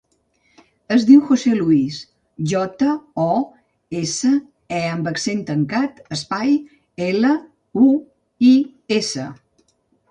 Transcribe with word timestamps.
Es 0.93 1.03
diu 1.09 1.19
José 1.31 1.51
luis: 1.59 1.99
jota, 2.53 2.95
o, 3.25 3.29
essa, 4.01 4.33
e 4.81 4.83
amb 4.95 5.13
accent 5.13 5.45
tancat, 5.53 6.03
espai, 6.19 6.59
ela, 7.13 7.37
u, 7.87 7.93
i, 8.53 8.55
essa. 9.03 9.33